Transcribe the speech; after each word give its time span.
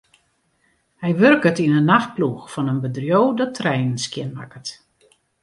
Hy 1.01 1.09
wurket 1.19 1.59
yn 1.65 1.75
'e 1.77 1.81
nachtploech 1.83 2.45
fan 2.53 2.71
in 2.73 2.81
bedriuw 2.83 3.25
dat 3.37 3.55
treinen 3.57 3.99
skjinmakket. 4.05 4.67